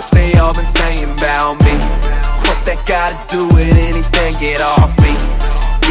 what 0.00 0.10
they 0.12 0.32
all 0.34 0.54
been 0.54 0.64
saying 0.64 1.04
about 1.04 1.60
me. 1.60 1.76
What 2.48 2.56
that 2.64 2.80
gotta 2.86 3.16
do 3.28 3.44
with 3.52 3.68
anything, 3.76 4.32
get 4.40 4.60
off 4.60 4.96
me. 4.96 5.12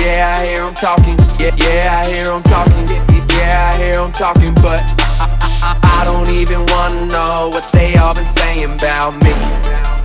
Yeah, 0.02 0.34
I 0.34 0.46
hear 0.50 0.66
them 0.66 0.74
talking. 0.74 1.18
Yeah, 1.38 1.54
yeah, 1.54 2.02
I 2.02 2.10
hear 2.10 2.34
them 2.34 2.42
talking. 2.44 2.90
Yeah, 3.38 3.70
I 3.70 3.78
hear 3.78 4.02
them 4.02 4.12
talking, 4.12 4.54
but 4.66 4.82
I, 5.22 5.30
I, 5.30 5.38
I, 5.62 6.02
I 6.02 6.06
don't 6.06 6.30
even 6.30 6.66
wanna 6.74 7.06
know 7.06 7.50
what 7.54 7.70
they 7.72 7.96
all 7.98 8.16
been 8.16 8.26
saying 8.26 8.66
about 8.66 9.14
me. 9.22 9.34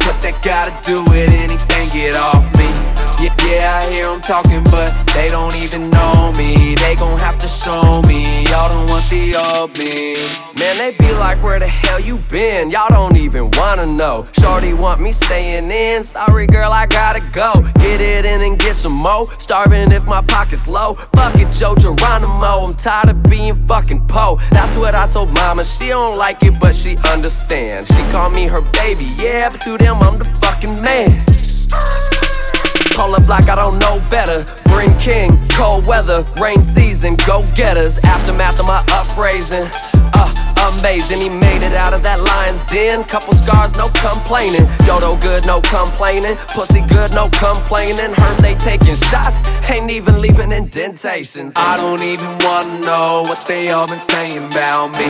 What 0.05 0.21
that 0.21 0.37
gotta 0.45 0.75
do 0.85 1.03
with 1.09 1.31
anything, 1.33 1.89
get 1.97 2.15
off 2.15 2.45
me. 2.59 2.84
Talking, 4.27 4.65
but 4.65 4.91
they 5.15 5.29
don't 5.29 5.55
even 5.57 5.91
know 5.91 6.33
me. 6.37 6.75
They 6.77 6.95
gon' 6.97 7.19
have 7.19 7.39
to 7.41 7.49
show 7.49 8.01
me. 8.03 8.45
Y'all 8.45 8.71
don't 8.71 8.89
want 8.89 9.05
the 9.11 9.37
old 9.37 9.77
me. 9.79 10.17
Man, 10.59 10.79
they 10.79 10.93
be 10.99 11.13
like, 11.13 11.43
where 11.43 11.59
the 11.59 11.67
hell 11.69 12.01
you 12.01 12.17
been? 12.31 12.71
Y'all 12.71 12.89
don't 12.89 13.17
even 13.19 13.51
wanna 13.53 13.85
know. 13.85 14.27
Shorty 14.33 14.73
want 14.73 15.01
me 15.01 15.13
staying 15.13 15.71
in. 15.71 16.03
Sorry, 16.03 16.47
girl, 16.47 16.73
I 16.73 16.87
gotta 16.87 17.21
go. 17.33 17.53
Get 17.81 18.01
it 18.01 18.25
in 18.25 18.41
and 18.41 18.59
get 18.59 18.77
some 18.77 18.93
more. 18.93 19.31
Starving 19.39 19.93
if 19.93 20.07
my 20.07 20.23
pocket's 20.23 20.67
low. 20.67 20.95
Fuck 20.95 21.35
it, 21.37 21.53
Joe 21.53 21.75
Geronimo. 21.75 22.65
I'm 22.65 22.75
tired 22.75 23.11
of 23.11 23.23
being 23.25 23.55
fucking 23.67 24.07
po. 24.07 24.39
That's 24.51 24.77
what 24.77 24.95
I 24.95 25.07
told 25.09 25.33
mama. 25.35 25.67
She 25.67 25.89
don't 25.89 26.17
like 26.17 26.43
it, 26.43 26.59
but 26.59 26.75
she 26.75 26.97
understands. 27.13 27.95
She 27.95 28.03
call 28.11 28.31
me 28.31 28.47
her 28.47 28.63
baby, 28.73 29.05
yeah, 29.19 29.51
but 29.51 29.61
to 29.63 29.77
them, 29.77 29.97
I'm 30.03 30.19
the 30.19 30.25
fucking 30.41 30.81
man. 30.81 31.25
Call 32.95 33.13
up 33.17 33.27
like 33.27 33.49
I 33.49 33.57
don't 33.57 33.81
know 33.81 33.84
better. 34.11 34.45
Bryn 34.65 34.97
King, 34.99 35.39
cold 35.51 35.87
weather, 35.87 36.25
rain 36.41 36.61
season, 36.61 37.17
go 37.27 37.47
getters. 37.55 37.99
Aftermath 37.99 38.61
of 38.61 38.67
my 38.67 38.85
upraising. 38.91 39.67
Uh, 40.15 40.79
amazing, 40.79 41.21
he 41.21 41.29
made 41.29 41.63
it 41.63 41.75
out 41.75 41.93
of 41.93 42.03
that 42.03 42.21
lion's 42.21 42.65
den. 42.65 43.05
Couple 43.05 43.35
scars, 43.35 43.77
no 43.77 43.89
complaining. 44.03 44.67
Dodo 44.87 45.17
good, 45.21 45.47
no 45.47 45.61
complaining. 45.61 46.37
Pussy 46.55 46.83
good, 46.89 47.13
no 47.13 47.29
complaining. 47.31 48.15
Heard 48.15 48.39
they 48.39 48.55
taking 48.57 48.97
shots, 48.97 49.43
ain't 49.71 49.91
even 49.91 50.21
leaving 50.21 50.53
indentations. 50.53 51.55
I 51.57 51.77
don't 51.77 52.03
even 52.03 52.31
wanna 52.45 52.81
know 52.81 53.23
what 53.23 53.45
they 53.47 53.71
all 53.71 53.87
been 53.87 53.99
saying 53.99 54.45
about 54.51 54.93
me. 54.99 55.09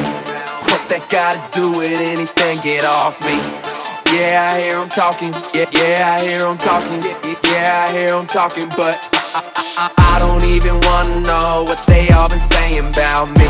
What 0.70 0.88
that 0.88 1.06
gotta 1.10 1.40
do 1.52 1.76
with 1.78 2.00
anything, 2.00 2.60
get 2.62 2.84
off 2.84 3.20
me. 3.24 3.73
Yeah, 4.14 4.52
I 4.54 4.60
hear 4.60 4.78
them 4.78 4.88
talking. 4.90 5.32
Yeah, 5.52 5.66
yeah, 5.72 6.14
I 6.14 6.22
hear 6.22 6.38
them 6.38 6.56
talking. 6.56 7.02
Yeah, 7.50 7.86
I 7.88 7.90
hear 7.90 8.10
them 8.14 8.28
talking, 8.28 8.68
but 8.76 8.94
I, 9.34 9.42
I, 9.42 9.90
I, 9.90 10.14
I 10.14 10.18
don't 10.20 10.44
even 10.44 10.78
wanna 10.86 11.18
know 11.26 11.64
what 11.66 11.82
they 11.88 12.08
all 12.10 12.28
been 12.28 12.38
saying 12.38 12.86
about 12.86 13.26
me. 13.36 13.46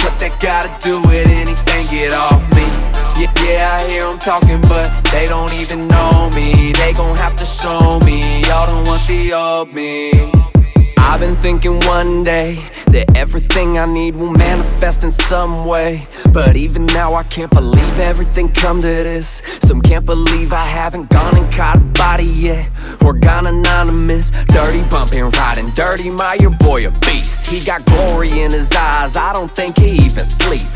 What 0.00 0.18
they 0.18 0.30
gotta 0.40 0.72
do 0.80 0.96
with 1.02 1.28
anything, 1.28 1.86
get 1.90 2.14
off 2.14 2.40
me. 2.56 2.64
Yeah, 3.20 3.28
yeah, 3.44 3.76
I 3.76 3.90
hear 3.90 4.04
them 4.08 4.18
talking, 4.18 4.62
but 4.62 4.88
they 5.12 5.26
don't 5.28 5.52
even 5.60 5.86
know 5.88 6.30
me. 6.34 6.72
They 6.72 6.94
gon' 6.94 7.14
have 7.18 7.36
to 7.36 7.44
show 7.44 8.00
me. 8.00 8.40
Y'all 8.48 8.64
don't 8.64 8.86
want 8.86 9.06
the 9.06 9.34
old 9.34 9.74
me. 9.74 10.31
I've 11.12 11.20
been 11.20 11.36
thinking 11.36 11.78
one 11.80 12.24
day 12.24 12.54
that 12.86 13.18
everything 13.18 13.78
I 13.78 13.84
need 13.84 14.16
will 14.16 14.30
manifest 14.30 15.04
in 15.04 15.10
some 15.10 15.66
way. 15.66 16.06
But 16.32 16.56
even 16.56 16.86
now, 16.86 17.12
I 17.12 17.22
can't 17.24 17.50
believe 17.50 17.98
everything 17.98 18.50
come 18.50 18.80
to 18.80 18.88
this. 18.88 19.42
Some 19.60 19.82
can't 19.82 20.06
believe 20.06 20.54
I 20.54 20.64
haven't 20.64 21.10
gone 21.10 21.36
and 21.36 21.52
caught 21.52 21.76
a 21.76 21.80
body 21.80 22.24
yet. 22.24 22.70
Or 23.04 23.12
gone 23.12 23.46
anonymous, 23.46 24.30
dirty 24.46 24.82
bumping, 24.88 25.28
riding 25.28 25.68
dirty. 25.72 26.08
My 26.08 26.38
your 26.40 26.52
boy 26.52 26.86
a 26.86 26.90
beast. 27.00 27.50
He 27.50 27.62
got 27.62 27.84
glory 27.84 28.30
in 28.40 28.50
his 28.50 28.72
eyes. 28.72 29.14
I 29.14 29.34
don't 29.34 29.50
think 29.50 29.76
he 29.76 29.90
even 30.06 30.24
sleep. 30.24 30.66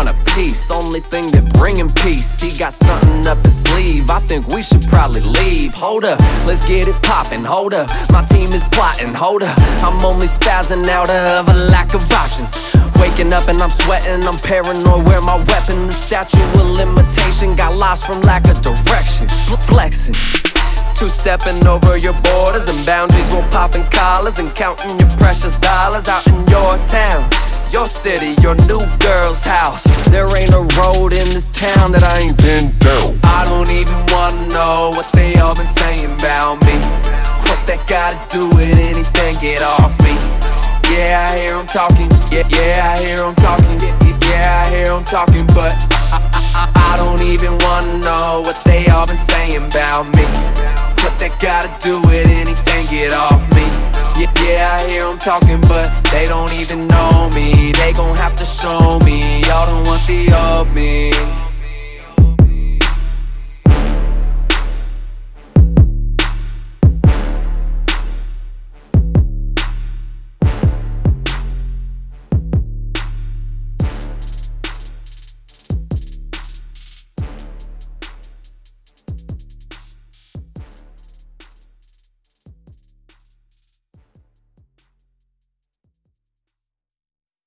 Want 0.00 0.16
a 0.16 0.34
piece. 0.34 0.70
Only 0.70 1.00
thing 1.00 1.30
that 1.32 1.52
bring 1.52 1.76
him 1.76 1.92
peace. 1.92 2.40
He 2.40 2.56
got 2.58 2.72
something 2.72 3.26
up 3.26 3.36
his 3.44 3.64
sleeve. 3.64 4.08
I 4.08 4.20
think 4.20 4.48
we 4.48 4.62
should 4.62 4.80
probably 4.88 5.20
leave. 5.20 5.74
Hold 5.74 6.06
up, 6.06 6.18
let's 6.46 6.66
get 6.66 6.88
it 6.88 6.96
poppin'. 7.02 7.44
Hold 7.44 7.74
up, 7.74 7.90
my 8.08 8.24
team 8.24 8.48
is 8.56 8.62
plotting. 8.72 9.12
Hold 9.12 9.42
up, 9.42 9.58
I'm 9.84 10.02
only 10.02 10.26
spazzing 10.26 10.88
out 10.88 11.10
of 11.10 11.50
a 11.50 11.52
lack 11.68 11.92
of 11.92 12.00
options. 12.12 12.74
Waking 12.96 13.34
up 13.34 13.46
and 13.48 13.60
I'm 13.60 13.68
sweating, 13.68 14.24
I'm 14.24 14.38
paranoid. 14.38 15.06
Where 15.06 15.20
my 15.20 15.36
weapon? 15.36 15.88
The 15.88 15.92
statue 15.92 16.40
of 16.40 16.70
limitation 16.80 17.54
got 17.54 17.76
lost 17.76 18.06
from 18.06 18.22
lack 18.22 18.48
of 18.48 18.62
direction. 18.62 19.28
Flexing. 19.68 20.14
Two 20.96 21.10
stepping 21.10 21.66
over 21.66 21.98
your 21.98 22.14
borders 22.24 22.68
and 22.68 22.86
boundaries 22.86 23.28
while 23.28 23.46
popping 23.50 23.84
collars 23.90 24.38
and 24.38 24.48
counting 24.54 24.98
your 24.98 25.10
precious 25.20 25.56
dollars 25.58 26.08
out 26.08 26.26
in 26.26 26.36
your 26.48 26.78
town. 26.88 27.29
Your 27.72 27.86
city, 27.86 28.34
your 28.42 28.56
new 28.66 28.82
girl's 28.98 29.44
house. 29.44 29.84
There 30.10 30.26
ain't 30.36 30.50
a 30.50 30.66
road 30.74 31.12
in 31.12 31.30
this 31.30 31.46
town 31.48 31.92
that 31.92 32.02
I 32.02 32.26
ain't 32.26 32.36
been 32.36 32.74
down. 32.82 33.14
I 33.22 33.46
don't 33.46 33.70
even 33.70 33.94
wanna 34.10 34.42
know 34.50 34.90
what 34.90 35.06
they 35.14 35.38
all 35.38 35.54
been 35.54 35.70
saying 35.70 36.10
about 36.18 36.58
me. 36.66 36.74
What 37.46 37.62
that 37.70 37.86
gotta 37.86 38.18
do 38.26 38.50
with 38.58 38.74
anything, 38.74 39.38
get 39.38 39.62
off 39.62 39.94
me. 40.02 40.18
Yeah, 40.90 41.30
I 41.30 41.38
hear 41.38 41.54
them 41.54 41.70
talking. 41.70 42.10
Yeah, 42.34 42.42
yeah, 42.50 42.90
I 42.90 42.98
hear 43.06 43.22
them 43.22 43.38
talking. 43.38 43.78
Yeah, 44.26 44.66
I 44.66 44.70
hear 44.74 44.90
them 44.90 45.04
talking, 45.06 45.46
but 45.54 45.70
I, 46.10 46.18
I, 46.18 46.66
I, 46.66 46.94
I 46.94 46.96
don't 46.98 47.22
even 47.22 47.54
wanna 47.70 48.02
know 48.02 48.42
what 48.42 48.58
they 48.66 48.90
all 48.90 49.06
been 49.06 49.16
saying 49.16 49.62
about 49.70 50.10
me. 50.18 50.26
What 51.06 51.14
that 51.22 51.38
gotta 51.38 51.70
do 51.78 52.02
with 52.02 52.26
anything, 52.26 52.82
get 52.90 53.14
off 53.14 53.38
me. 53.54 53.62
Yeah, 54.18 54.26
yeah, 54.42 54.74
I 54.74 54.90
hear 54.90 55.06
them 55.06 55.22
talking, 55.22 55.62
but 55.70 55.86
they 56.12 56.26
don't 56.26 56.52
even 56.52 56.86
know 56.86 57.30
me. 57.34 57.72
They 57.72 57.92
gon' 57.92 58.16
have 58.16 58.36
to 58.36 58.44
show 58.44 58.98
me. 59.00 59.42
Y'all 59.42 59.66
don't 59.66 59.86
want 59.86 60.02
the. 60.06 60.29